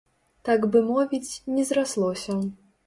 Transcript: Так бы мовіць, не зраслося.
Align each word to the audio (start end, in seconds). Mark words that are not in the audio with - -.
Так 0.49 0.65
бы 0.75 0.81
мовіць, 0.89 1.39
не 1.59 1.69
зраслося. 1.73 2.43